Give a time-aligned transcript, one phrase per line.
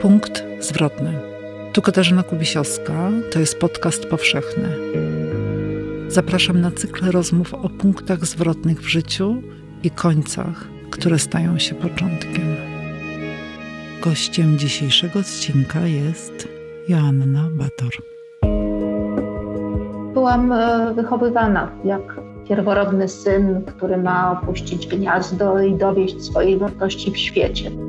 [0.00, 1.12] Punkt zwrotny.
[1.72, 4.68] Tu Katarzyna Kubisiowska, to jest podcast powszechny.
[6.08, 9.42] Zapraszam na cykl rozmów o punktach zwrotnych w życiu
[9.82, 12.56] i końcach, które stają się początkiem.
[14.04, 16.48] Gościem dzisiejszego odcinka jest
[16.88, 17.90] Joanna Bator.
[20.14, 27.18] Byłam e, wychowywana jak pierworodny syn, który ma opuścić gniazdo i dowieść swojej wartości w
[27.18, 27.85] świecie.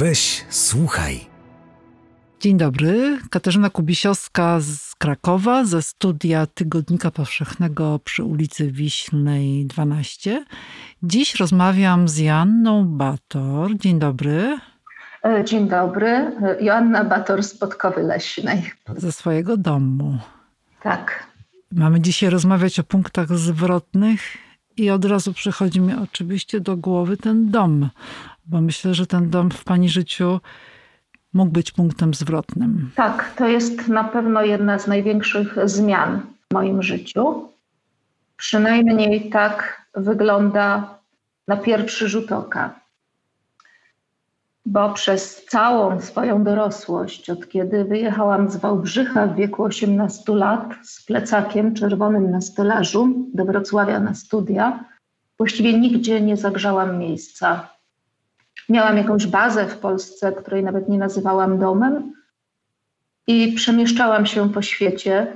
[0.00, 1.20] Weź, słuchaj.
[2.40, 10.44] Dzień dobry, Katarzyna Kubisiowska z Krakowa, ze studia Tygodnika Powszechnego przy ulicy Wiślnej 12.
[11.02, 13.76] Dziś rozmawiam z Janną Bator.
[13.76, 14.58] Dzień dobry.
[15.24, 18.70] E, dzień dobry, Joanna Bator z Podkowy Leśnej.
[18.96, 20.18] Ze swojego domu.
[20.82, 21.26] Tak.
[21.72, 24.20] Mamy dzisiaj rozmawiać o punktach zwrotnych
[24.76, 27.90] i od razu przychodzi mi oczywiście do głowy ten dom,
[28.50, 30.40] bo myślę, że ten dom w Pani życiu
[31.32, 32.90] mógł być punktem zwrotnym.
[32.94, 36.20] Tak, to jest na pewno jedna z największych zmian
[36.50, 37.48] w moim życiu.
[38.36, 40.98] Przynajmniej tak wygląda
[41.48, 42.80] na pierwszy rzut oka.
[44.66, 51.04] Bo przez całą swoją dorosłość, od kiedy wyjechałam z Wałbrzycha w wieku 18 lat z
[51.04, 54.84] plecakiem czerwonym na stelażu do Wrocławia na studia,
[55.38, 57.79] właściwie nigdzie nie zagrzałam miejsca
[58.68, 62.12] Miałam jakąś bazę w Polsce, której nawet nie nazywałam domem,
[63.26, 65.26] i przemieszczałam się po świecie,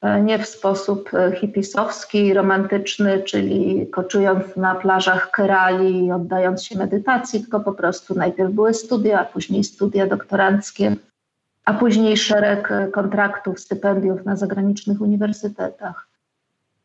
[0.00, 6.78] e, nie w sposób e, hipisowski, romantyczny, czyli koczując na plażach Kerali i oddając się
[6.78, 10.96] medytacji, tylko po prostu najpierw były studia, a później studia doktoranckie,
[11.64, 16.08] a później szereg e, kontraktów, stypendiów na zagranicznych uniwersytetach.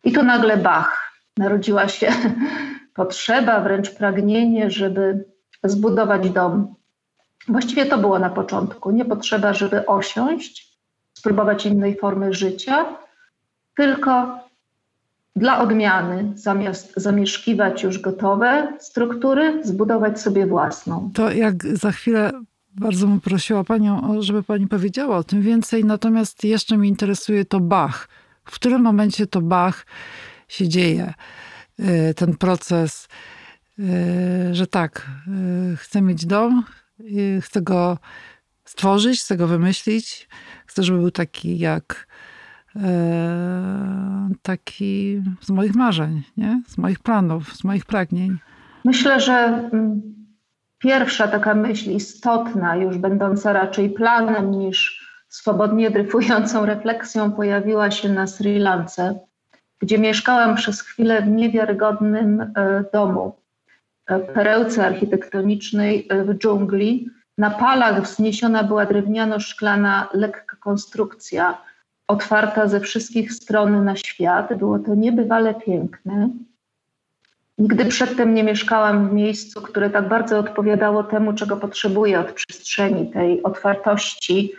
[0.03, 1.11] I tu nagle Bach.
[1.37, 2.11] Narodziła się
[2.93, 5.25] potrzeba, wręcz pragnienie, żeby
[5.63, 6.75] zbudować dom.
[7.47, 8.91] Właściwie to było na początku.
[8.91, 10.77] Nie potrzeba, żeby osiąść,
[11.13, 12.85] spróbować innej formy życia,
[13.75, 14.39] tylko
[15.35, 21.11] dla odmiany, zamiast zamieszkiwać już gotowe struktury, zbudować sobie własną.
[21.13, 22.31] To jak za chwilę
[22.75, 27.59] bardzo bym prosiła Panią, żeby Pani powiedziała o tym więcej, natomiast jeszcze mnie interesuje to
[27.59, 28.07] Bach.
[28.45, 29.85] W którym momencie to Bach
[30.47, 31.13] się dzieje?
[31.79, 33.07] Y, ten proces
[34.51, 36.63] że tak, e, chcę mieć dom,
[37.41, 37.97] chcę go
[38.65, 40.29] stworzyć, chcę go wymyślić,
[40.65, 42.07] chcę, żeby był taki jak
[42.75, 46.61] e, taki z moich marzeń, nie?
[46.67, 48.37] z moich planów, z moich pragnień.
[48.85, 50.01] Myślę, że mm,
[50.77, 58.27] pierwsza taka myśl istotna, już będąca raczej planem niż swobodnie dryfującą refleksją, pojawiła się na
[58.27, 59.19] Sri Lance,
[59.79, 62.53] gdzie mieszkałam przez chwilę w niewiarygodnym
[62.93, 63.39] domu
[64.33, 67.09] perełce architektonicznej w dżungli.
[67.37, 71.57] Na palach wzniesiona była drewniano-szklana lekka konstrukcja,
[72.07, 74.57] otwarta ze wszystkich stron na świat.
[74.57, 76.29] Było to niebywale piękne.
[77.57, 83.11] Nigdy przedtem nie mieszkałam w miejscu, które tak bardzo odpowiadało temu, czego potrzebuję od przestrzeni,
[83.11, 84.53] tej otwartości,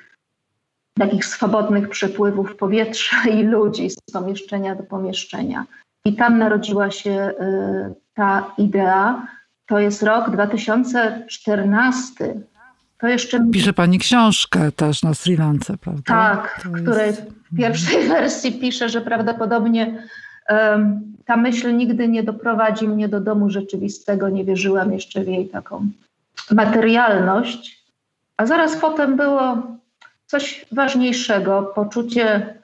[0.99, 5.67] takich swobodnych przepływów powietrza i ludzi z pomieszczenia do pomieszczenia.
[6.05, 9.27] I tam narodziła się y, ta idea,
[9.71, 12.35] to jest rok 2014.
[12.99, 13.47] To jeszcze...
[13.53, 16.03] Pisze pani książkę też na Sri Lance, prawda?
[16.07, 20.09] Tak, w której w pierwszej wersji pisze, że prawdopodobnie
[20.49, 24.29] um, ta myśl nigdy nie doprowadzi mnie do domu rzeczywistego.
[24.29, 25.89] Nie wierzyłam jeszcze w jej taką
[26.51, 27.85] materialność.
[28.37, 29.63] A zaraz potem było
[30.27, 32.55] coś ważniejszego poczucie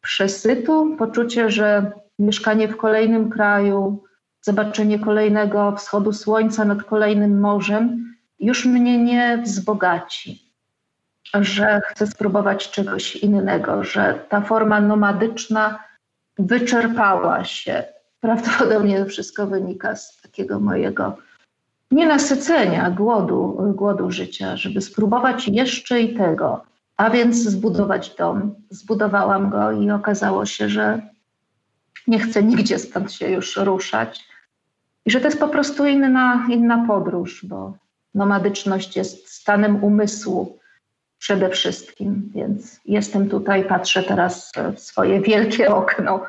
[0.00, 4.02] przesytu, poczucie, że mieszkanie w kolejnym kraju,
[4.46, 10.52] zobaczenie kolejnego wschodu słońca nad kolejnym morzem już mnie nie wzbogaci,
[11.34, 15.84] że chcę spróbować czegoś innego, że ta forma nomadyczna
[16.38, 17.84] wyczerpała się.
[18.20, 21.16] Prawdopodobnie to wszystko wynika z takiego mojego
[21.90, 26.64] nienasycenia, głodu, głodu życia, żeby spróbować jeszcze i tego,
[26.96, 28.54] a więc zbudować dom.
[28.70, 31.02] Zbudowałam go i okazało się, że
[32.06, 34.35] nie chcę nigdzie stąd się już ruszać.
[35.06, 37.78] I że to jest po prostu inna, inna podróż, bo
[38.14, 40.58] nomadyczność jest stanem umysłu
[41.18, 46.24] przede wszystkim, więc jestem tutaj, patrzę teraz w swoje wielkie okno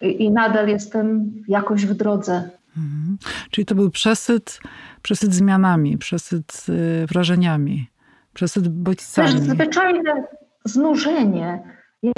[0.00, 2.50] i, i nadal jestem jakoś w drodze.
[2.76, 3.18] Mhm.
[3.50, 4.60] Czyli to był przesyt,
[5.06, 7.90] Przesyt zmianami, przesyt y, wrażeniami,
[8.34, 9.28] przesyt bodźcami.
[9.28, 10.24] Też zwyczajne
[10.64, 11.62] znużenie,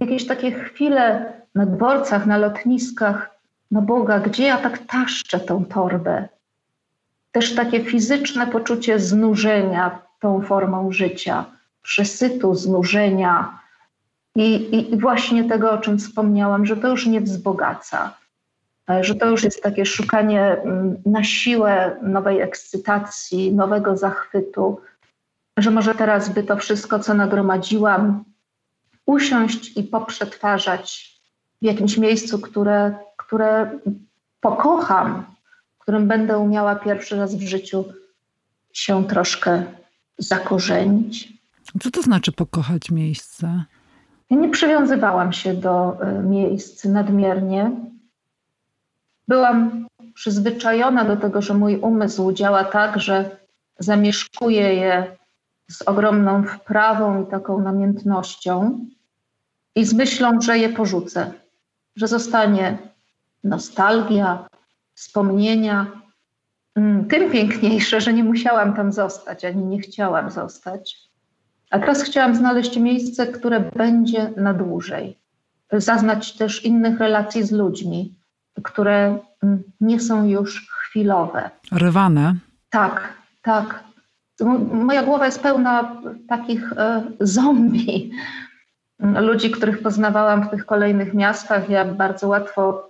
[0.01, 3.38] jakieś takie chwile na dworcach, na lotniskach,
[3.71, 6.29] no Boga, gdzie ja tak taszczę tą torbę?
[7.33, 11.45] Też takie fizyczne poczucie znużenia tą formą życia,
[11.83, 13.59] przesytu, znużenia
[14.35, 18.15] i, i właśnie tego, o czym wspomniałam, że to już nie wzbogaca,
[19.01, 24.81] że to już jest takie szukanie mm, na siłę nowej ekscytacji, nowego zachwytu,
[25.57, 28.25] że może teraz by to wszystko, co nagromadziłam,
[29.07, 31.19] usiąść i poprzetwarzać
[31.63, 32.95] w jakimś miejscu, które,
[33.29, 33.79] które
[34.41, 35.25] pokocham,
[35.79, 37.85] którym będę umiała pierwszy raz w życiu
[38.73, 39.63] się troszkę
[40.19, 41.33] zakorzenić.
[41.83, 43.65] Co to znaczy pokochać miejsce?
[44.31, 47.71] Ja nie przywiązywałam się do e, miejsc nadmiernie.
[49.29, 53.37] Byłam przyzwyczajona do tego, że mój umysł działa tak, że
[53.79, 55.17] zamieszkuje je
[55.71, 58.87] z ogromną wprawą i taką namiętnością
[59.75, 61.33] i z myślą, że je porzucę,
[61.97, 62.79] że zostanie
[63.45, 64.49] nostalgia,
[64.95, 65.87] wspomnienia.
[66.75, 70.97] Mm, tym piękniejsze, że nie musiałam tam zostać, ani nie chciałam zostać.
[71.71, 75.19] A teraz chciałam znaleźć miejsce, które będzie na dłużej.
[75.73, 78.15] Zaznać też innych relacji z ludźmi,
[78.63, 81.51] które mm, nie są już chwilowe.
[81.73, 82.35] Rwane.
[82.71, 83.13] Tak,
[83.43, 83.85] tak.
[84.73, 88.11] Moja głowa jest pełna takich e, zombie,
[89.29, 91.71] ludzi, których poznawałam w tych kolejnych miastach.
[91.71, 92.88] Ja bardzo łatwo,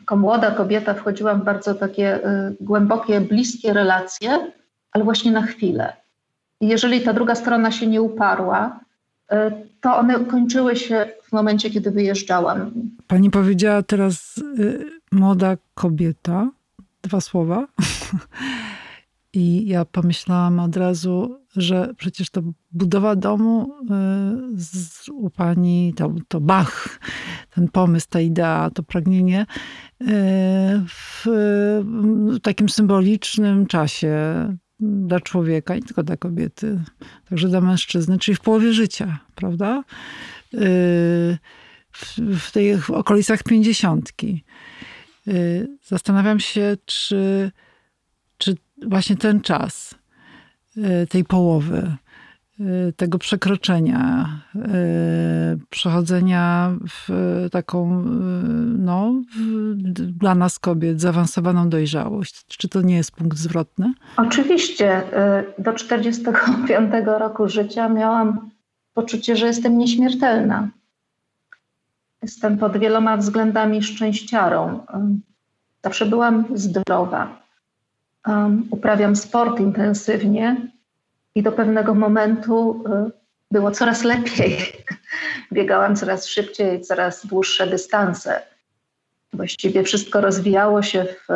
[0.00, 4.52] jako młoda kobieta, wchodziłam w bardzo takie y, głębokie, bliskie relacje,
[4.92, 5.96] ale właśnie na chwilę.
[6.60, 8.80] I jeżeli ta druga strona się nie uparła,
[9.32, 9.36] y,
[9.80, 12.70] to one kończyły się w momencie, kiedy wyjeżdżałam.
[13.06, 16.50] Pani powiedziała teraz y, młoda kobieta.
[17.02, 17.66] Dwa słowa.
[19.32, 22.42] I ja pomyślałam od razu, że przecież to
[22.72, 23.86] budowa domu y,
[24.56, 27.00] z, u pani, to, to Bach,
[27.54, 30.06] ten pomysł, ta idea, to pragnienie y,
[30.88, 31.26] w,
[32.42, 34.16] takim symbolicznym czasie
[34.80, 36.80] dla człowieka, nie tylko dla kobiety,
[37.28, 39.84] także dla mężczyzny, czyli w połowie życia, prawda?
[40.54, 41.38] Y,
[41.92, 44.44] w, w tych okolicach pięćdziesiątki.
[45.82, 47.50] Zastanawiam się, czy,
[48.38, 48.56] czy
[48.86, 49.94] właśnie ten czas
[51.08, 51.96] tej połowy,
[52.60, 54.60] e, tego przekroczenia, e,
[55.70, 57.08] przechodzenia w
[57.52, 58.04] taką,
[58.78, 59.22] no,
[59.96, 62.46] dla nas kobiet, zaawansowaną dojrzałość.
[62.46, 63.92] Czy to nie jest punkt zwrotny?
[64.16, 65.02] Oczywiście.
[65.58, 68.50] Do 45 roku życia miałam
[68.94, 70.68] poczucie, że jestem nieśmiertelna.
[72.22, 74.80] Jestem pod wieloma względami szczęściarą.
[75.84, 77.40] Zawsze byłam zdrowa
[78.26, 80.70] um, uprawiam sport intensywnie
[81.34, 83.10] i do pewnego momentu y,
[83.50, 84.58] było coraz lepiej.
[85.52, 88.42] Biegałam coraz szybciej, coraz dłuższe dystanse.
[89.32, 91.28] Właściwie wszystko rozwijało się w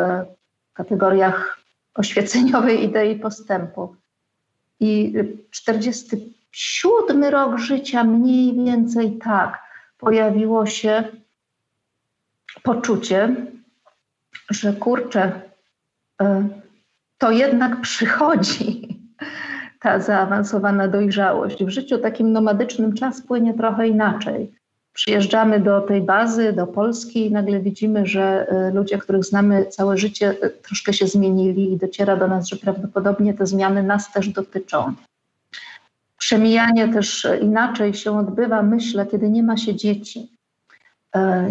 [0.73, 1.59] kategoriach
[1.93, 3.95] oświeceniowej idei postępu.
[4.79, 5.13] I
[5.51, 9.63] 47 rok życia mniej więcej tak
[9.97, 11.03] pojawiło się
[12.63, 13.35] poczucie,
[14.49, 15.41] że kurczę,
[16.21, 16.25] y,
[17.17, 18.99] to jednak przychodzi
[19.81, 21.63] ta zaawansowana dojrzałość.
[21.63, 24.51] W życiu takim nomadycznym czas płynie trochę inaczej.
[24.93, 29.97] Przyjeżdżamy do tej bazy, do Polski i nagle widzimy, że y, ludzie, których znamy całe
[29.97, 34.29] życie, y, troszkę się zmienili i dociera do nas, że prawdopodobnie te zmiany nas też
[34.29, 34.93] dotyczą.
[36.17, 40.29] Przemijanie też inaczej się odbywa, myślę, kiedy nie ma się dzieci.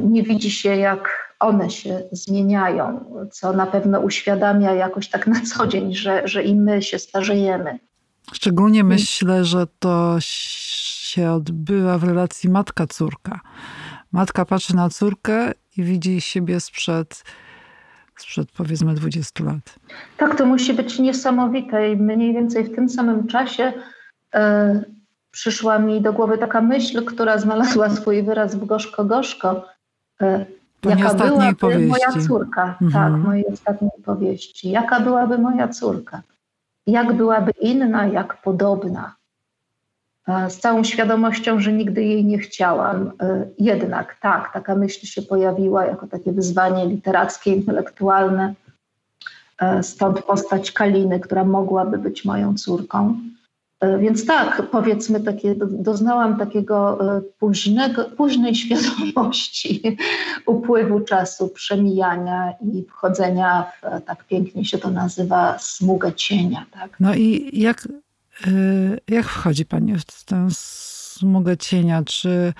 [0.02, 5.66] Nie widzi się, jak one się zmieniają, co na pewno uświadamia jakoś tak na co
[5.66, 7.78] dzień, że, że i my się starzejemy.
[8.32, 13.40] Szczególnie myślę, że to się odbywa w relacji matka-córka.
[14.12, 17.24] Matka patrzy na córkę i widzi siebie sprzed,
[18.16, 19.74] sprzed powiedzmy 20 lat.
[20.16, 23.72] Tak, to musi być niesamowite i mniej więcej w tym samym czasie
[24.34, 24.82] e,
[25.30, 29.66] przyszła mi do głowy taka myśl, która znalazła swój wyraz w Gorzko Gorzko.
[30.86, 31.88] E, Jaka byłaby powieści.
[31.88, 32.62] moja córka?
[32.66, 33.12] Tak, mhm.
[33.12, 34.70] Tak, mojej ostatniej powieści.
[34.70, 36.22] Jaka byłaby moja córka?
[36.86, 39.14] Jak byłaby inna, jak podobna?
[40.48, 43.12] Z całą świadomością, że nigdy jej nie chciałam.
[43.20, 48.54] E, jednak tak, taka myśl się pojawiła jako takie wyzwanie literackie, intelektualne.
[49.60, 53.16] E, stąd postać Kaliny, która mogłaby być moją córką.
[53.84, 59.96] E, więc tak, powiedzmy, takie, doznałam takiego e, późnego, późnej świadomości
[60.46, 66.66] upływu czasu, przemijania i wchodzenia w, tak pięknie się to nazywa, smugę cienia.
[66.70, 66.96] Tak?
[67.00, 67.88] No i jak,
[68.46, 68.50] e,
[69.08, 72.02] jak wchodzi Pani w tę smugę cienia?
[72.04, 72.52] Czy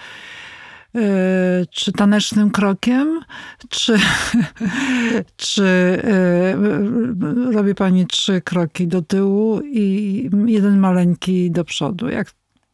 [1.70, 3.20] czy tanecznym krokiem,
[3.68, 3.96] czy,
[5.36, 12.08] czy y, robi pani trzy kroki do tyłu i jeden maleńki do przodu.
[12.08, 12.30] Jak,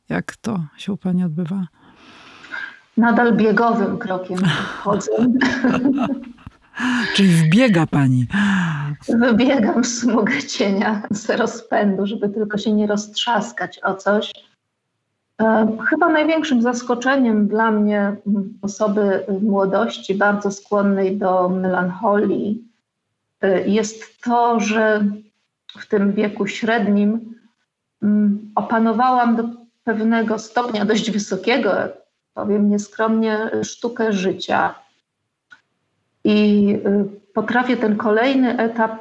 [0.08, 1.66] jak to się u pani odbywa?
[2.96, 4.38] Nadal biegowym krokiem
[4.82, 5.12] chodzę.
[7.14, 8.26] Czyli wbiega pani.
[9.08, 14.32] Wybiegam w smugę cienia z rozpędu, żeby tylko się nie roztrzaskać o coś.
[15.40, 18.16] E, chyba największym zaskoczeniem dla mnie
[18.62, 22.64] osoby młodości, bardzo skłonnej do melancholii,
[23.40, 25.04] e, jest to, że
[25.78, 27.34] w tym wieku średnim
[28.54, 29.44] opanowałam do
[29.84, 31.72] pewnego stopnia, dość wysokiego,
[32.34, 34.74] powiem nieskromnie, sztukę życia.
[36.24, 37.04] I e,
[37.34, 39.00] potrafię ten kolejny etap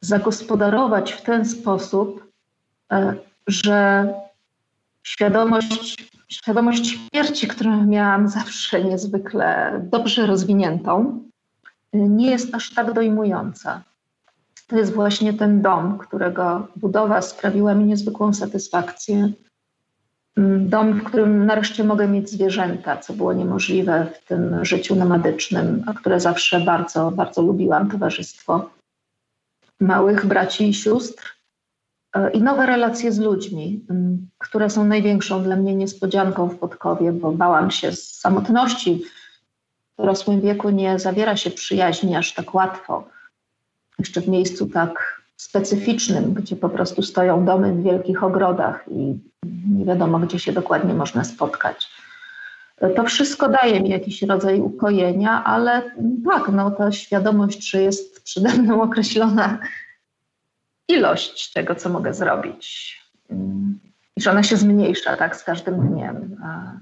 [0.00, 2.32] zagospodarować w ten sposób,
[3.46, 4.08] że
[5.02, 11.22] świadomość, świadomość śmierci, którą miałam zawsze niezwykle dobrze rozwiniętą,
[11.92, 13.82] nie jest aż tak dojmująca.
[14.66, 19.32] To jest właśnie ten dom, którego budowa sprawiła mi niezwykłą satysfakcję.
[20.58, 25.94] Dom, w którym nareszcie mogę mieć zwierzęta, co było niemożliwe w tym życiu nomadycznym, a
[25.94, 28.70] które zawsze bardzo, bardzo lubiłam towarzystwo
[29.80, 31.41] małych braci i sióstr
[32.32, 33.86] i nowe relacje z ludźmi,
[34.38, 39.04] które są największą dla mnie niespodzianką w Podkowie, bo bałam się samotności.
[39.92, 43.08] W dorosłym wieku nie zawiera się przyjaźni aż tak łatwo.
[43.98, 49.18] Jeszcze w miejscu tak specyficznym, gdzie po prostu stoją domy w wielkich ogrodach i
[49.68, 51.90] nie wiadomo, gdzie się dokładnie można spotkać.
[52.96, 55.82] To wszystko daje mi jakiś rodzaj ukojenia, ale
[56.24, 59.58] tak, no, ta świadomość, że jest przede mną określona
[60.88, 62.96] ilość tego, co mogę zrobić.
[64.16, 66.36] I że ona się zmniejsza tak z każdym dniem.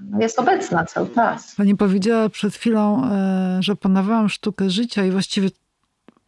[0.09, 1.55] No jest obecna cały czas.
[1.55, 5.49] Pani powiedziała przed chwilą, e, że panowałam sztukę życia i właściwie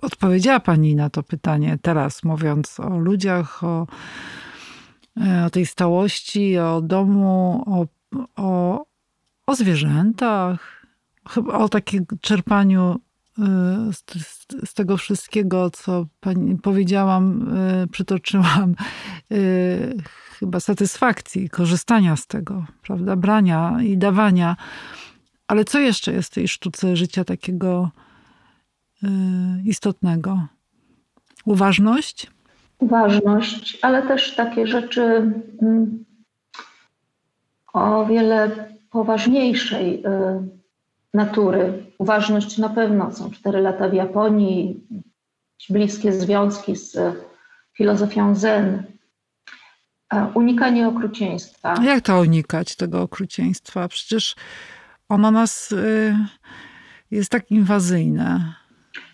[0.01, 3.87] odpowiedziała Pani na to pytanie teraz, mówiąc o ludziach, o,
[5.21, 7.85] e, o tej stałości, o domu, o,
[8.35, 8.85] o,
[9.47, 10.85] o zwierzętach,
[11.29, 12.99] chyba o takim czerpaniu
[13.91, 14.03] z,
[14.65, 18.75] z, tego wszystkiego, co pani powiedziałam, y, przytoczyłam,
[19.31, 19.97] y,
[20.39, 24.55] chyba satysfakcji, korzystania z tego, prawda, brania i dawania.
[25.47, 27.91] Ale co jeszcze jest w tej sztuce życia takiego
[29.03, 29.07] y,
[29.65, 30.47] istotnego?
[31.45, 32.31] Uważność?
[32.79, 35.01] Uważność, ale też takie rzeczy
[35.61, 36.05] mm,
[37.73, 40.03] o wiele poważniejszej
[41.13, 41.85] natury.
[41.97, 44.87] Uważność na pewno są cztery lata w Japonii,
[45.69, 46.97] bliskie związki z
[47.77, 48.83] filozofią Zen.
[50.33, 51.75] Unikanie okrucieństwa.
[51.83, 53.87] Jak to unikać tego okrucieństwa?
[53.87, 54.35] Przecież
[55.09, 56.15] ono nas y,
[57.11, 58.53] jest tak inwazyjne.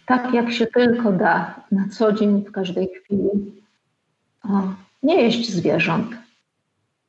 [0.05, 3.29] Tak jak się tylko da, na co dzień, w każdej chwili.
[4.43, 6.15] O, nie jeść zwierząt,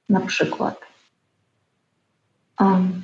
[0.09, 0.81] na przykład.
[2.61, 3.03] Um,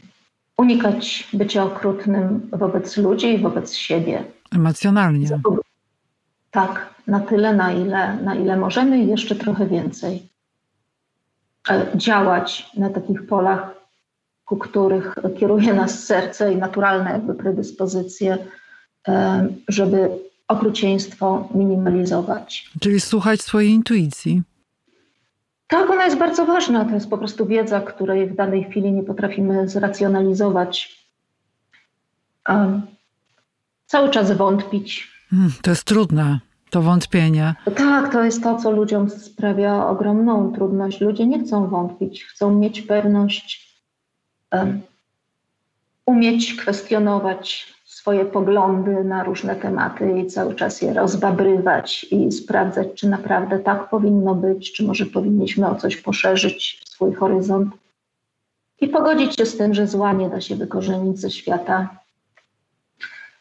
[0.58, 4.25] unikać bycia okrutnym wobec ludzi i wobec siebie.
[4.52, 5.40] Emocjonalnie.
[6.50, 10.28] Tak, na tyle, na ile, na ile możemy i jeszcze trochę więcej.
[11.94, 13.75] Działać na takich polach,
[14.44, 18.38] ku których kieruje nas serce i naturalne jakby predyspozycje,
[19.68, 20.08] żeby
[20.48, 22.70] okrucieństwo minimalizować.
[22.80, 24.42] Czyli słuchać swojej intuicji.
[25.66, 26.85] Tak, ona jest bardzo ważna.
[26.85, 31.06] To jest po prostu wiedza, której w danej chwili nie potrafimy zracjonalizować.
[32.49, 32.82] Um,
[33.87, 35.12] cały czas wątpić.
[35.30, 37.54] Hmm, to jest trudne, to wątpienie.
[37.76, 41.00] Tak, to jest to, co ludziom sprawia ogromną trudność.
[41.00, 43.80] Ludzie nie chcą wątpić, chcą mieć pewność,
[44.52, 44.80] um,
[46.06, 47.75] umieć kwestionować
[48.06, 53.90] swoje poglądy na różne tematy i cały czas je rozbabrywać i sprawdzać, czy naprawdę tak
[53.90, 57.75] powinno być, czy może powinniśmy o coś poszerzyć swój horyzont
[58.80, 61.88] i pogodzić się z tym, że zła nie da się wykorzenić ze świata,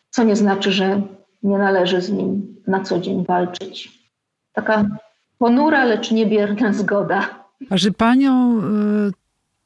[0.09, 1.01] co nie znaczy, że
[1.43, 3.99] nie należy z nim na co dzień walczyć.
[4.53, 4.85] Taka
[5.37, 7.29] ponura, lecz niebierna zgoda.
[7.69, 8.61] A że panią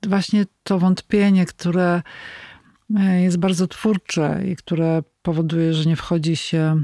[0.03, 2.01] y, właśnie to wątpienie, które
[3.19, 6.83] jest bardzo twórcze i które powoduje, że nie wchodzi się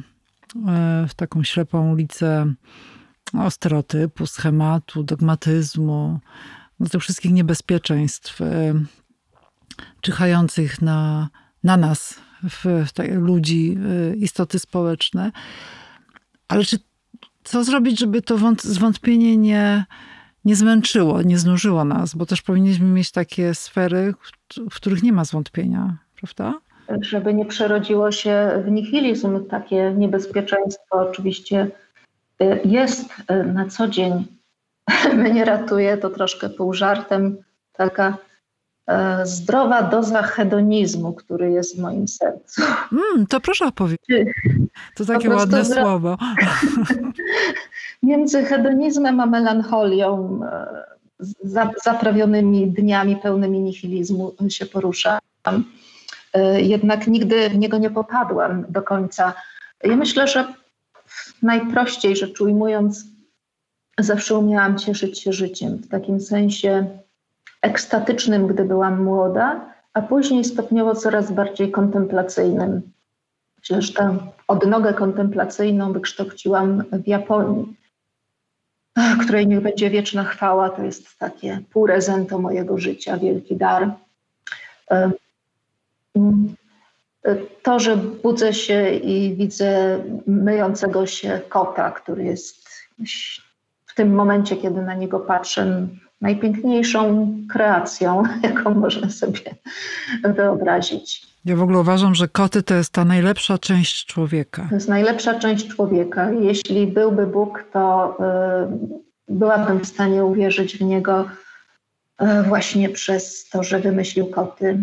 [0.68, 2.54] e, w taką ślepą ulicę
[3.34, 6.20] no, stereotypu, schematu, dogmatyzmu,
[6.80, 8.74] do tych wszystkich niebezpieczeństw e,
[10.02, 11.30] czyhających na,
[11.64, 12.20] na nas,
[12.50, 13.78] w, w ludzi,
[14.12, 15.32] e, istoty społeczne.
[16.48, 16.78] Ale czy
[17.44, 19.86] co zrobić, żeby to zwątpienie nie,
[20.46, 22.16] nie zmęczyło, nie znużyło nas?
[22.16, 24.14] Bo też powinniśmy mieć takie sfery,
[24.72, 26.60] w których nie ma zwątpienia, prawda?
[27.02, 31.68] Żeby nie przerodziło się w nihilizm, takie niebezpieczeństwo oczywiście
[32.42, 34.25] y, jest y, na co dzień.
[35.18, 37.38] Mnie ratuje to troszkę pół żartem,
[37.74, 38.18] taka
[39.24, 42.62] zdrowa doza hedonizmu, który jest w moim sercu.
[42.92, 44.25] Mm, to proszę opowiedzieć.
[44.96, 46.18] To takie ładne słowo.
[48.04, 50.86] Między hedonizmem a melancholią, e,
[51.84, 55.20] zaprawionymi dniami pełnymi nihilizmu się poruszam.
[56.34, 59.34] E, jednak nigdy w niego nie popadłam do końca.
[59.84, 60.54] Ja myślę, że
[61.42, 63.06] najprościej rzecz ujmując,
[64.00, 66.88] zawsze umiałam cieszyć się życiem w takim sensie
[67.65, 72.81] ekstatycznym, gdy byłam młoda, a później stopniowo coraz bardziej kontemplacyjnym.
[73.62, 74.17] Przecież tę
[74.48, 77.75] odnogę kontemplacyjną wykształciłam w Japonii,
[79.22, 80.69] której niech będzie wieczna chwała.
[80.69, 83.91] To jest takie pół rezento mojego życia, wielki dar.
[87.63, 92.69] To, że budzę się i widzę myjącego się kota, który jest
[93.86, 95.88] w tym momencie, kiedy na niego patrzę,
[96.22, 99.55] najpiękniejszą kreacją, jaką można sobie
[100.24, 101.36] wyobrazić.
[101.45, 104.65] Ja w ogóle uważam, że koty to jest ta najlepsza część człowieka.
[104.69, 106.31] To jest najlepsza część człowieka.
[106.31, 108.17] Jeśli byłby Bóg, to
[109.29, 111.29] y, byłabym w stanie uwierzyć w niego
[112.22, 114.79] y, właśnie przez to, że wymyślił koty.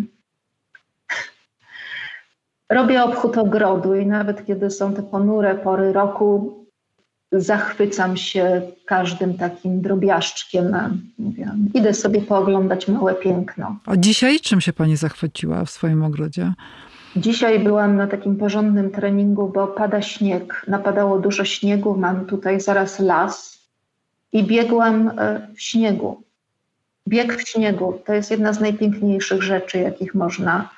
[2.70, 6.61] Robię obchód ogrodu i nawet kiedy są te ponure pory roku,
[7.32, 10.76] zachwycam się każdym takim drobiażdżkiem.
[11.18, 13.76] Mówię, idę sobie pooglądać małe piękno.
[13.86, 16.52] A dzisiaj czym się pani zachwyciła w swoim ogrodzie?
[17.16, 20.64] Dzisiaj byłam na takim porządnym treningu, bo pada śnieg.
[20.68, 23.62] Napadało dużo śniegu, mam tutaj zaraz las
[24.32, 26.22] i biegłam e, w śniegu.
[27.08, 30.68] Bieg w śniegu to jest jedna z najpiękniejszych rzeczy, jakich można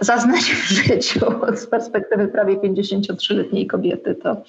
[0.00, 1.20] zaznać w życiu
[1.56, 4.14] z perspektywy prawie 53-letniej kobiety.
[4.14, 4.42] To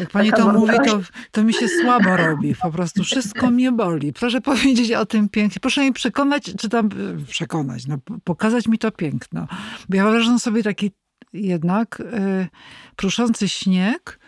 [0.00, 2.54] Jak pani to mówi, to, to mi się słabo robi.
[2.62, 4.12] Po prostu wszystko mnie boli.
[4.12, 5.60] Proszę powiedzieć o tym pięknie.
[5.60, 9.46] Proszę mi przekonać, czy tam e, przekonać, no, pokazać mi to piękno.
[9.88, 10.90] Bo ja wyobrażam sobie taki
[11.32, 12.48] jednak y,
[12.96, 14.20] pruszący śnieg,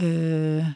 [0.00, 0.74] y,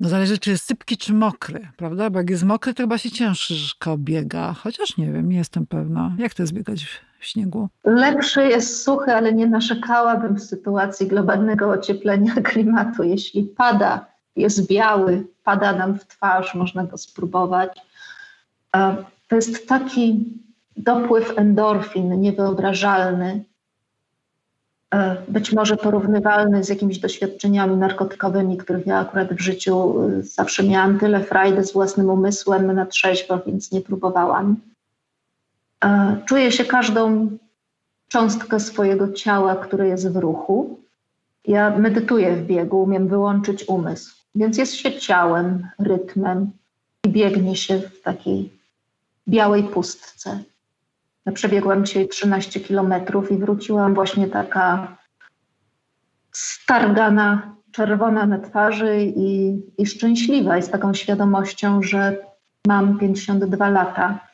[0.00, 2.10] no zależy, czy jest sypki, czy mokry, prawda?
[2.10, 4.52] Bo jak jest mokry, to chyba się ciężko biega.
[4.52, 6.16] Chociaż nie wiem, nie jestem pewna.
[6.18, 6.86] Jak to jest biegać
[7.26, 7.68] śniegu?
[7.84, 13.02] Lepszy jest suchy, ale nie narzekałabym w sytuacji globalnego ocieplenia klimatu.
[13.02, 14.06] Jeśli pada,
[14.36, 17.80] jest biały, pada nam w twarz, można go spróbować.
[18.76, 18.96] E,
[19.28, 20.24] to jest taki
[20.76, 23.44] dopływ endorfin niewyobrażalny,
[24.94, 30.62] E, być może porównywalny z jakimiś doświadczeniami narkotykowymi, których ja akurat w życiu e, zawsze
[30.62, 34.56] miałam tyle frajdy z własnym umysłem na trzeźwo, więc nie próbowałam.
[35.84, 37.38] E, czuję się każdą
[38.08, 40.80] cząstkę swojego ciała, które jest w ruchu.
[41.44, 46.50] Ja medytuję w biegu, umiem wyłączyć umysł, więc jest się ciałem, rytmem
[47.06, 48.52] i biegnie się w takiej
[49.28, 50.38] białej pustce.
[51.34, 54.96] Przebiegłam dzisiaj 13 kilometrów i wróciłam właśnie taka
[56.32, 62.16] stargana, czerwona na twarzy i, i szczęśliwa i z taką świadomością, że
[62.66, 64.33] mam 52 lata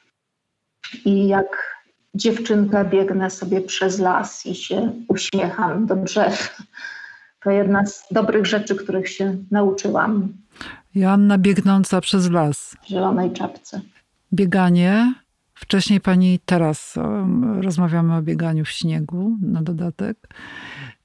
[1.04, 1.80] i jak
[2.14, 6.56] dziewczynka biegnę sobie przez las i się uśmiecham do drzew.
[7.42, 10.32] To jedna z dobrych rzeczy, których się nauczyłam.
[10.94, 12.76] Joanna biegnąca przez las.
[12.82, 13.80] W zielonej czapce.
[14.32, 15.14] Bieganie
[15.60, 16.94] Wcześniej pani teraz
[17.60, 20.34] rozmawiamy o bieganiu w śniegu na dodatek.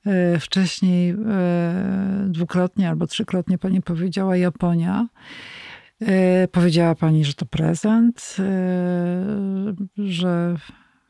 [0.06, 1.16] E, wcześniej e,
[2.28, 5.08] dwukrotnie albo trzykrotnie pani powiedziała Japonia.
[6.02, 8.36] E, powiedziała pani, że to prezent,
[9.98, 10.56] że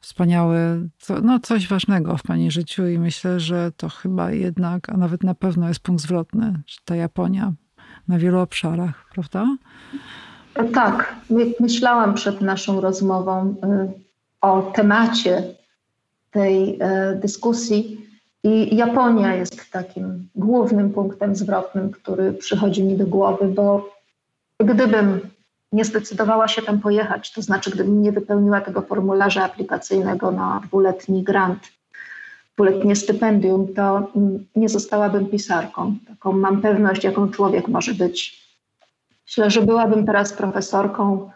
[0.02, 0.88] wspaniałe,
[1.24, 5.36] no coś ważnego w pani życiu i myślę, że to chyba jednak, a nawet na
[5.36, 7.54] pewno jest punkt zwrotny, że ta Japonia
[8.08, 9.58] na wielu obszarach, prawda?
[10.74, 11.15] Tak,
[11.60, 13.56] myślałam przed naszą rozmową y,
[14.41, 15.43] o temacie
[16.32, 16.80] tej
[17.21, 18.06] dyskusji
[18.43, 23.95] i Japonia jest takim głównym punktem zwrotnym, który przychodzi mi do głowy, bo
[24.60, 25.30] gdybym
[25.72, 31.24] nie zdecydowała się tam pojechać, to znaczy gdybym nie wypełniła tego formularza aplikacyjnego na dwuletni
[31.24, 31.60] grant,
[32.54, 35.96] dwuletnie stypendium, to mm, nie zostałabym pisarką.
[36.08, 38.46] Taką mam pewność, jaką człowiek może być
[39.26, 41.32] Myślę, że byłabym teraz profesorką,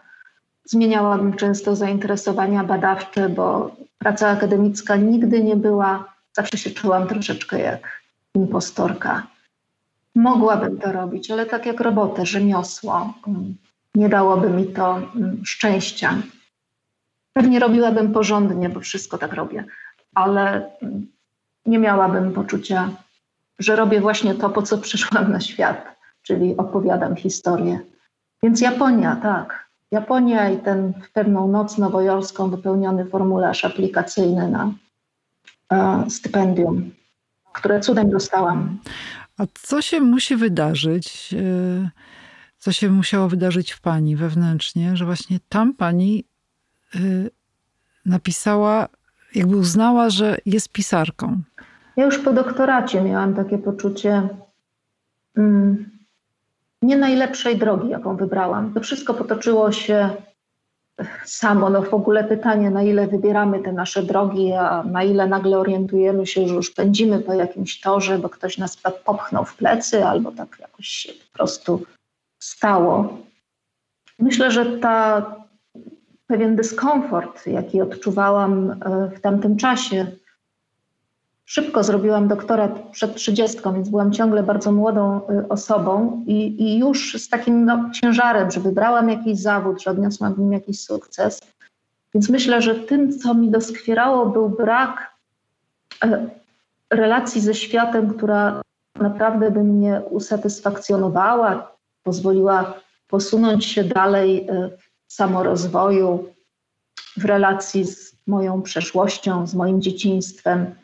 [0.64, 8.00] zmieniałabym często zainteresowania badawcze, bo praca akademicka nigdy nie była, zawsze się czułam troszeczkę jak
[8.34, 9.26] impostorka.
[10.14, 13.54] Mogłabym to robić, ale tak jak robotę, rzemiosło, mm,
[13.94, 16.22] nie dałoby mi to mm, szczęścia.
[17.32, 19.64] Pewnie robiłabym porządnie, bo wszystko tak robię,
[20.14, 21.06] ale mm,
[21.66, 22.90] nie miałabym poczucia,
[23.58, 27.80] że robię właśnie to, po co przyszłam na świat, czyli opowiadam historię.
[28.42, 29.70] Więc Japonia, tak.
[29.90, 34.72] Japonia i ten w pewną noc nowojorską wypełniony formularz aplikacyjny na
[35.72, 36.90] e, stypendium,
[37.52, 38.78] które cudem dostałam.
[39.40, 41.90] A co się musi wydarzyć, e,
[42.58, 46.24] co się musiało wydarzyć w pani wewnętrznie, że właśnie tam pani
[46.94, 46.98] e,
[48.06, 48.88] napisała,
[49.34, 51.42] jakby uznała, że jest pisarką?
[51.96, 54.28] Ja już po doktoracie miałam takie poczucie
[55.36, 55.90] mm,
[56.82, 58.74] nie najlepszej drogi, jaką wybrałam.
[58.74, 60.10] To wszystko potoczyło się
[61.24, 61.70] samo.
[61.70, 66.26] No w ogóle pytanie, na ile wybieramy te nasze drogi, a na ile nagle orientujemy
[66.26, 70.56] się, że już pędzimy po jakimś torze, bo ktoś nas popchnął w plecy albo tak
[70.60, 71.82] jakoś się po prostu
[72.42, 73.18] stało.
[74.18, 75.26] Myślę, że ta
[76.26, 78.76] pewien dyskomfort, jaki odczuwałam e,
[79.16, 80.06] w tamtym czasie,
[81.50, 87.22] szybko zrobiłam doktorat przed trzydziestką, więc byłam ciągle bardzo młodą y, osobą i, i już
[87.22, 91.40] z takim no, ciężarem, że wybrałam jakiś zawód, że odniosłam w nim jakiś sukces.
[92.14, 95.16] Więc myślę, że tym, co mi doskwierało, był brak
[96.04, 96.30] e,
[96.90, 98.62] relacji ze światem, która
[98.94, 102.74] naprawdę by mnie usatysfakcjonowała, pozwoliła
[103.08, 104.70] posunąć się dalej e,
[105.06, 106.24] w samorozwoju,
[107.16, 110.74] w relacji z moją przeszłością, z moim dzieciństwem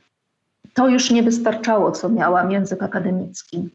[0.76, 3.68] to już nie wystarczało, co miałam język akademicki.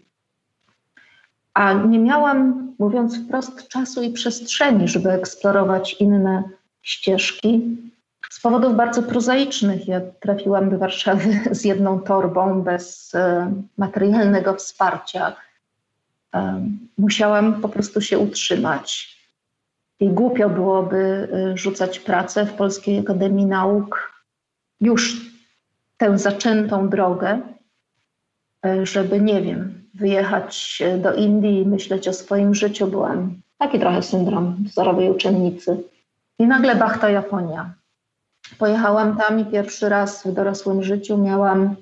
[1.53, 6.43] A nie miałam, mówiąc wprost, czasu i przestrzeni, żeby eksplorować inne
[6.81, 7.77] ścieżki.
[8.29, 9.87] Z powodów bardzo prozaicznych.
[9.87, 15.35] Ja trafiłam do Warszawy z jedną torbą, bez e, materialnego wsparcia.
[16.35, 16.65] E,
[16.97, 19.17] musiałam po prostu się utrzymać.
[19.99, 24.11] I głupio byłoby e, rzucać pracę w Polskiej Akademii Nauk
[24.81, 25.30] już
[26.01, 27.41] tę zaczętą drogę,
[28.65, 32.87] e, żeby, nie wiem, wyjechać do Indii i myśleć o swoim życiu.
[32.87, 35.83] Byłam taki trochę syndrom wzorowej uczennicy.
[36.39, 37.73] I nagle bachta Japonia.
[38.57, 41.75] Pojechałam tam i pierwszy raz w dorosłym życiu miałam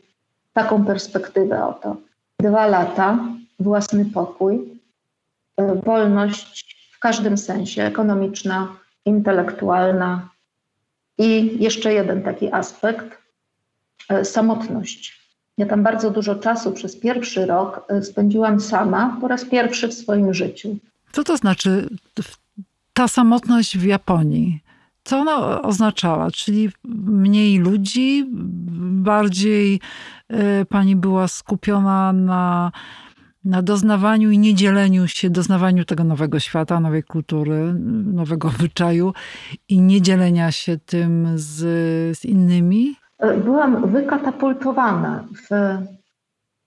[0.54, 1.96] taką perspektywę oto.
[2.40, 3.20] Dwa lata,
[3.60, 4.80] własny pokój,
[5.58, 10.30] e, wolność w każdym sensie, ekonomiczna, intelektualna
[11.18, 13.19] i jeszcze jeden taki aspekt,
[14.24, 15.20] samotność.
[15.58, 19.94] Ja tam bardzo dużo czasu przez pierwszy rok e, spędziłam sama po raz pierwszy w
[19.94, 20.78] swoim życiu.
[21.12, 21.90] Co to znaczy
[22.94, 24.64] ta samotność w Japonii?
[25.04, 26.32] Co ona oznaczała?
[26.32, 26.70] Czyli
[27.06, 28.26] mniej ludzi,
[29.04, 29.80] bardziej
[30.28, 32.72] e, pani była skupiona na,
[33.46, 37.74] na doznawaniu i niedzieleniu się, doznawaniu tego nowego świata, nowej kultury,
[38.14, 39.14] nowego obyczaju
[39.70, 41.58] i niedzielenia się tym z,
[42.18, 42.96] z innymi?
[43.20, 45.78] Byłam wykatapultowana w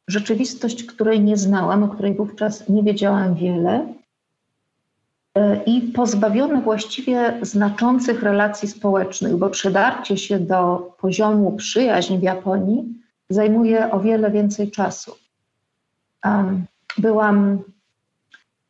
[0.08, 3.94] rzeczywistość, której nie znałam, o której wówczas nie wiedziałam wiele
[5.34, 13.02] e, i pozbawiona właściwie znaczących relacji społecznych, bo przedarcie się do poziomu przyjaźń w Japonii
[13.30, 15.14] zajmuje o wiele więcej czasu.
[16.98, 17.58] Byłam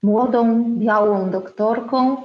[0.02, 2.16] młodą, białą doktorką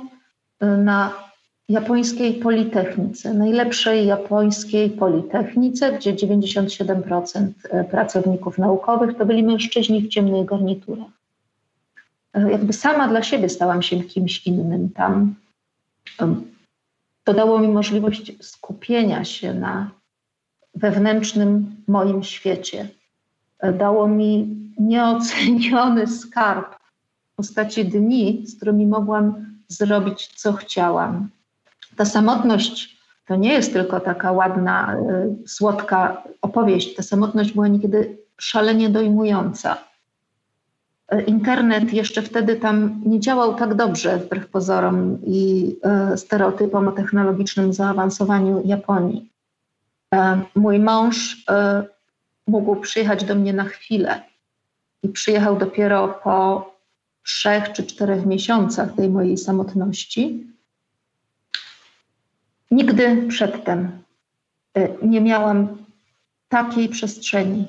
[0.59, 1.26] e, na
[1.69, 10.45] japońskiej politechnice, najlepszej japońskiej politechnice, gdzie 97% e, pracowników naukowych to byli mężczyźni w ciemnych
[10.45, 11.07] garniturach.
[12.33, 15.35] E, jakby sama dla siebie stałam się kimś innym tam.
[17.23, 19.91] To dało mi możliwość skupienia się na
[20.75, 22.89] wewnętrznym moim świecie.
[23.59, 26.75] E, dało mi nieoceniony skarb
[27.33, 31.29] w postaci dni, z którymi mogłam zrobić, co chciałam
[31.97, 34.95] ta samotność to nie jest tylko taka ładna,
[35.43, 36.95] y, słodka opowieść.
[36.95, 39.77] Ta samotność była niekiedy szalenie dojmująca.
[41.13, 45.75] Y, internet jeszcze wtedy tam nie działał tak dobrze, wbrew pozorom i
[46.13, 49.31] y, stereotypom o technologicznym zaawansowaniu Japonii.
[50.55, 51.45] Mój mąż
[52.47, 54.21] mógł przyjechać do mnie na chwilę
[55.03, 56.69] i przyjechał dopiero po
[57.23, 60.47] trzech czy czterech miesiącach tej mojej samotności
[62.71, 63.91] Nigdy przedtem
[64.77, 65.67] y, nie miałam
[66.49, 67.65] takiej przestrzeni,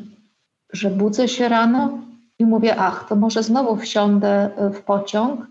[0.72, 1.98] że budzę się rano
[2.38, 5.46] i mówię, ach, to może znowu wsiądę y, w pociąg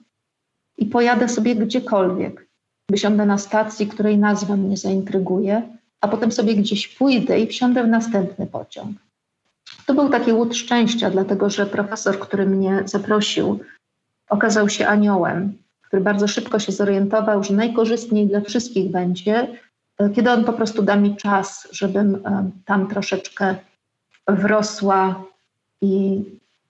[0.92, 2.48] pojadę sobie gdziekolwiek.
[2.90, 5.62] Wysiądę na stacji, której nazwa mnie zaintryguje,
[6.02, 8.98] a potem sobie gdzieś pójdę i wsiądę w następny pociąg.
[9.86, 13.60] To był taki łód szczęścia, dlatego że profesor, który mnie zaprosił,
[14.30, 15.58] okazał się aniołem,
[15.88, 19.48] który bardzo szybko się zorientował, że najkorzystniej dla wszystkich będzie,
[19.98, 23.56] e, kiedy on po prostu da mi czas, żebym e, tam troszeczkę
[24.28, 25.24] wrosła
[25.82, 26.24] i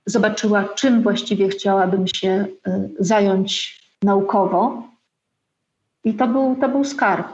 [0.06, 4.84] zobaczyła, czym właściwie chciałabym się e, zająć naukowo.
[6.04, 7.28] I to był, to był skarb.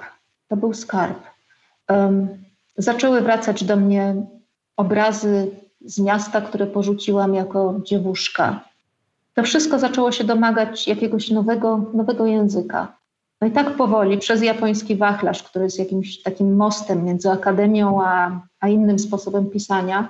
[0.47, 1.19] To był skarb.
[1.89, 2.27] Um,
[2.77, 4.15] zaczęły wracać do mnie
[4.77, 5.51] obrazy
[5.85, 8.72] z miasta, które porzuciłam jako dziewuszka.
[9.33, 12.97] To wszystko zaczęło się domagać jakiegoś nowego, nowego języka.
[13.41, 18.41] No i tak powoli, przez japoński wachlarz, który jest jakimś takim mostem między akademią a,
[18.59, 20.09] a innym sposobem pisania,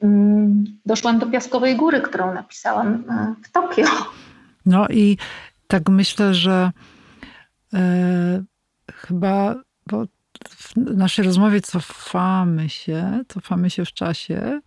[0.00, 3.86] um, doszłam do Piaskowej Góry, którą napisałam e, w Tokio.
[4.66, 5.16] No i
[5.66, 6.70] tak myślę, że
[7.74, 8.42] e,
[8.92, 9.54] chyba,
[9.86, 10.04] bo
[10.48, 14.60] w naszej rozmowie cofamy się, cofamy się w czasie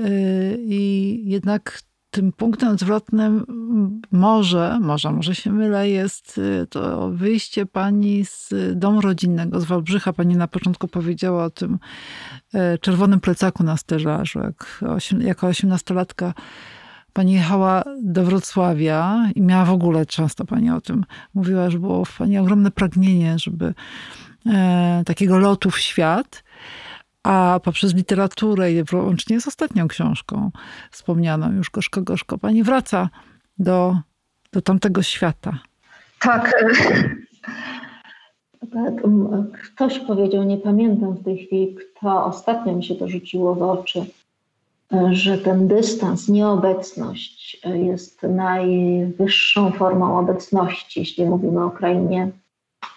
[0.00, 3.44] y, i jednak tym punktem zwrotnym
[4.12, 10.12] może, może, może się mylę, jest y, to wyjście pani z domu rodzinnego, z Wałbrzycha.
[10.12, 11.78] Pani na początku powiedziała o tym
[12.54, 14.38] y, czerwonym plecaku na sterzażu.
[14.38, 14.84] Jak,
[15.20, 16.34] jako osiemnastolatka
[17.12, 22.04] pani jechała do Wrocławia i miała w ogóle, często pani o tym mówiła, że było
[22.04, 23.74] w pani ogromne pragnienie, żeby
[24.46, 26.42] E, takiego lotu w świat,
[27.22, 30.50] a poprzez literaturę i łącznie z ostatnią książką
[30.90, 33.08] wspomnianą już Gorzko Gorzko, pani wraca
[33.58, 33.96] do,
[34.52, 35.58] do tamtego świata.
[36.20, 36.52] Tak.
[38.60, 38.94] Tak.
[39.74, 44.04] Ktoś powiedział, nie pamiętam w tej chwili, kto ostatnio mi się to rzuciło w oczy,
[45.10, 52.30] że ten dystans, nieobecność jest najwyższą formą obecności, jeśli mówimy o krainie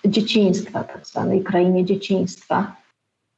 [0.05, 2.75] dzieciństwa, tak zwanej krainie dzieciństwa.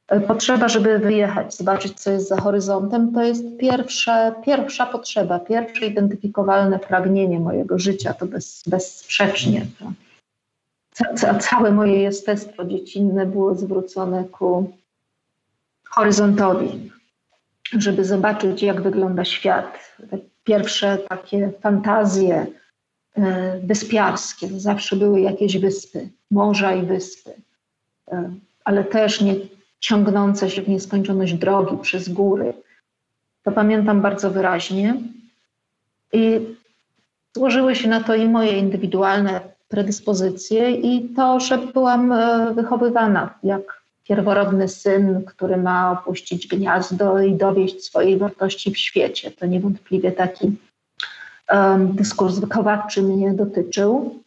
[0.08, 5.86] E, potrzeba, żeby wyjechać, zobaczyć, co jest za horyzontem, to jest pierwsza, pierwsza potrzeba, pierwsze
[5.86, 9.66] identyfikowalne pragnienie mojego życia, to bez, bezsprzecznie.
[10.98, 14.72] To, ca, całe moje jestestwo dziecinne było zwrócone ku
[15.84, 16.90] horyzontowi,
[17.78, 19.96] żeby zobaczyć, jak wygląda świat.
[20.44, 22.46] Pierwsze takie fantazje,
[23.16, 24.48] E, wyspiarskie.
[24.60, 27.30] Zawsze były jakieś wyspy, morza i wyspy,
[28.12, 29.34] e, ale też nie
[29.80, 32.54] ciągnące się w nieskończoność drogi przez góry.
[33.42, 34.96] To pamiętam bardzo wyraźnie.
[36.12, 36.40] I
[37.36, 43.82] złożyły się na to i moje indywidualne predyspozycje, i to, że byłam e, wychowywana jak
[44.04, 49.30] pierworodny syn, który ma opuścić gniazdo i dowieść swojej wartości w świecie.
[49.30, 50.52] To niewątpliwie taki
[51.78, 54.22] dyskurs wychowawczy mnie dotyczył.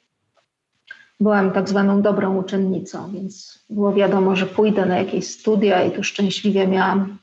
[1.19, 6.03] Byłam tak zwaną dobrą uczennicą, więc było wiadomo, że pójdę na jakieś studia i tu
[6.03, 7.17] szczęśliwie miałam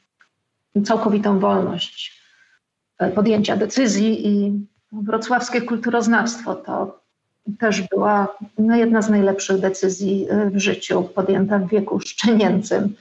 [0.85, 2.23] całkowitą wolność
[2.99, 4.53] e, podjęcia decyzji i
[4.93, 7.01] wrocławskie kulturoznawstwo to
[7.59, 12.95] też była no, jedna z najlepszych decyzji e, w życiu podjęta w wieku szczenięcym,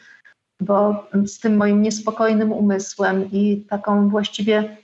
[0.61, 4.77] bo z tym moim niespokojnym umysłem i taką właściwie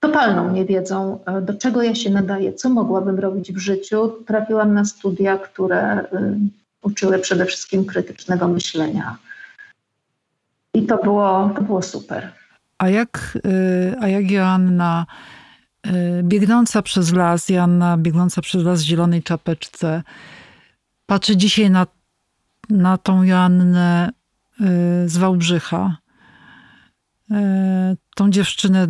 [0.00, 4.84] totalną niewiedzą, e, do czego ja się nadaję, co mogłabym robić w życiu, trafiłam na
[4.84, 6.06] studia, które y,
[6.82, 9.16] uczyły przede wszystkim krytycznego myślenia.
[10.74, 12.32] I to było, to było super.
[12.78, 15.06] A jak, y, a jak Joanna
[16.22, 20.02] biegnąca przez las, Joanna biegnąca przez las w zielonej czapeczce,
[21.06, 21.86] patrzy dzisiaj na,
[22.70, 24.10] na tą Joannę
[25.06, 25.96] z Wałbrzycha,
[28.14, 28.86] tą dziewczynę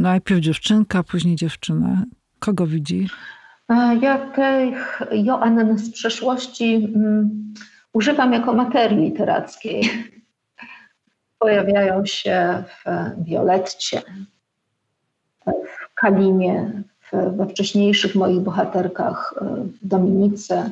[0.00, 2.04] Najpierw dziewczynka, później dziewczyna.
[2.38, 3.08] Kogo widzi?
[4.00, 7.54] Jakich Joann z przeszłości um,
[7.92, 9.90] używam jako materii literackiej.
[11.38, 12.84] Pojawiają się w
[13.24, 14.02] Violetcie,
[15.46, 19.34] w Kalimie, w, we wcześniejszych moich bohaterkach,
[19.82, 20.70] w Dominice,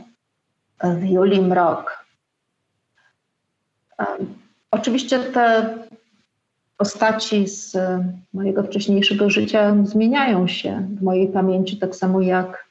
[0.85, 2.05] w Julii Mrok.
[3.99, 4.35] Um,
[4.71, 5.75] oczywiście te
[6.79, 7.77] postaci z
[8.33, 12.67] mojego wcześniejszego życia zmieniają się w mojej pamięci, tak samo jak,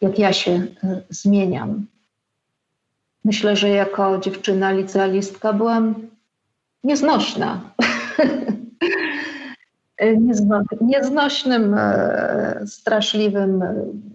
[0.00, 0.66] jak ja się e,
[1.10, 1.86] zmieniam.
[3.24, 5.94] Myślę, że jako dziewczyna licealistka byłam
[6.84, 7.60] nieznośna.
[10.80, 13.64] nieznośnym, e, straszliwym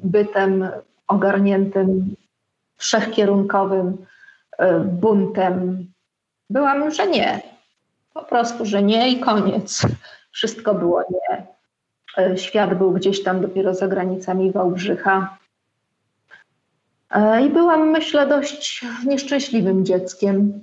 [0.04, 0.68] bytem
[1.08, 2.16] ogarniętym
[2.78, 3.98] wszechkierunkowym
[4.58, 5.88] e, buntem.
[6.50, 7.53] Byłam, że nie,
[8.14, 9.82] po prostu, że nie i koniec.
[10.32, 11.48] Wszystko było nie.
[12.18, 15.38] E, świat był gdzieś tam dopiero za granicami Wałbrzycha.
[17.46, 20.62] I byłam, myślę, dość nieszczęśliwym dzieckiem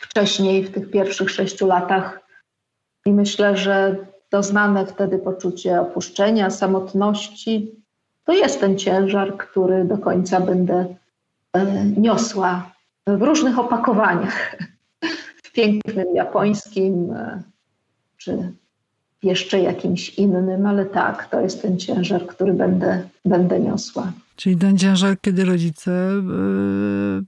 [0.00, 2.20] wcześniej, w tych pierwszych sześciu latach.
[3.06, 3.96] I myślę, że
[4.30, 7.84] doznane wtedy poczucie opuszczenia, samotności,
[8.24, 10.94] to jest ten ciężar, który do końca będę
[11.52, 12.72] e, niosła
[13.06, 14.56] w różnych opakowaniach.
[15.54, 17.42] Pięknym japońskim, e,
[18.16, 18.52] czy
[19.22, 24.12] jeszcze jakimś innym, ale tak, to jest ten ciężar, który będę, będę niosła.
[24.36, 27.24] Czyli ten ciężar, kiedy rodzice yy,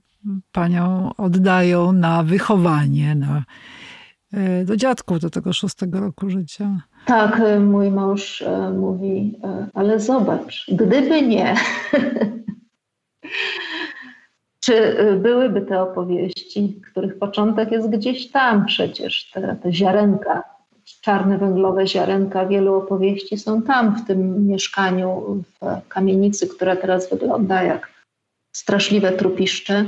[0.51, 3.43] panią oddają na wychowanie, na,
[4.33, 6.81] yy, do dziadków do tego szóstego roku życia.
[7.05, 8.43] Tak, mój mąż
[8.79, 9.39] mówi,
[9.73, 11.55] ale zobacz, gdyby nie,
[14.67, 20.43] czy byłyby te opowieści, których początek jest gdzieś tam przecież, te, te ziarenka,
[21.01, 27.63] czarne węglowe ziarenka, wielu opowieści są tam w tym mieszkaniu w kamienicy, która teraz wygląda
[27.63, 27.89] jak
[28.51, 29.85] straszliwe trupiszcze,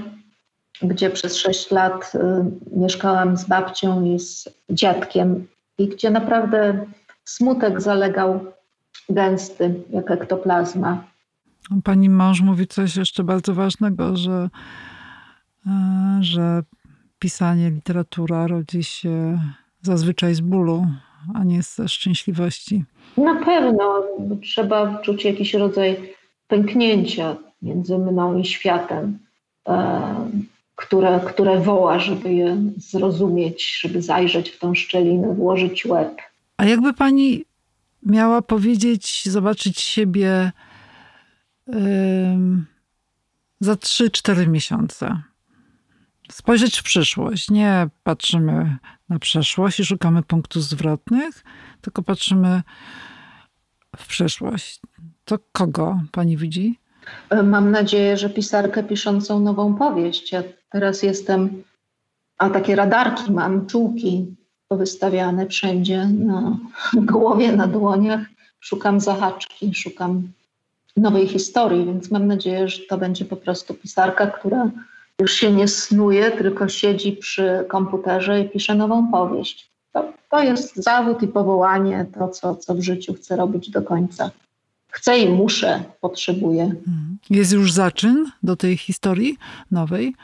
[0.81, 2.19] gdzie przez sześć lat y,
[2.79, 6.85] mieszkałam z babcią i z dziadkiem i gdzie naprawdę
[7.25, 8.45] smutek zalegał
[9.09, 11.09] gęsty, jak ektoplazma.
[11.84, 14.50] Pani mąż mówi coś jeszcze bardzo ważnego, że,
[15.67, 16.63] e, że
[17.19, 19.39] pisanie, literatura rodzi się
[19.82, 20.88] zazwyczaj z bólu,
[21.34, 22.84] a nie ze szczęśliwości.
[23.17, 24.04] Na pewno
[24.43, 26.13] trzeba czuć jakiś rodzaj
[26.48, 29.19] pęknięcia między mną i światem,
[29.67, 30.02] e,
[30.76, 36.22] które, które woła, żeby je zrozumieć, żeby zajrzeć w tą szczelinę, włożyć łeb.
[36.58, 37.45] A jakby pani
[38.04, 40.52] miała powiedzieć, zobaczyć siebie
[43.60, 45.21] za 3-4 miesiące.
[46.32, 47.49] Spojrzeć w przyszłość.
[47.49, 48.77] Nie patrzymy
[49.10, 51.43] na przeszłość i szukamy punktów zwrotnych,
[51.82, 52.62] tylko patrzymy
[53.97, 54.79] w przyszłość.
[55.25, 56.79] To kogo pani widzi?
[57.43, 60.32] Mam nadzieję, że pisarkę piszącą nową powieść.
[60.32, 61.63] Ja teraz jestem,
[62.38, 64.36] a takie radarki mam, czułki
[64.67, 66.58] powystawiane wszędzie na
[66.93, 68.21] głowie, na dłoniach.
[68.60, 70.32] Szukam zahaczki, szukam
[70.99, 74.69] nowej historii, więc mam nadzieję, że to będzie po prostu pisarka, która
[75.19, 79.71] już się nie snuje, tylko siedzi przy komputerze i pisze nową powieść.
[79.93, 84.31] To, to jest zawód i powołanie, to co, co w życiu chcę robić do końca.
[84.91, 86.63] Chcę i muszę, potrzebuję.
[86.63, 87.17] Mhm.
[87.29, 89.38] Jest już zaczyn do tej historii
[89.71, 90.15] nowej?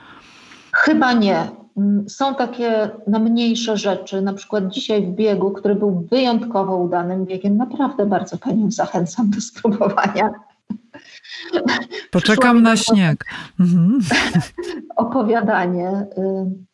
[0.71, 1.47] Chyba nie.
[1.77, 7.25] Mm, są takie na mniejsze rzeczy, na przykład dzisiaj w biegu, który był wyjątkowo udanym
[7.25, 7.57] biegiem.
[7.57, 10.33] Naprawdę bardzo Panią zachęcam do spróbowania.
[12.11, 13.25] Poczekam na śnieg.
[13.59, 13.99] Mhm.
[14.95, 15.89] Opowiadanie.
[15.89, 16.65] Y,